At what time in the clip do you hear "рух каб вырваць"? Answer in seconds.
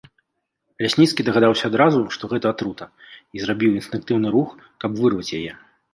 4.37-5.35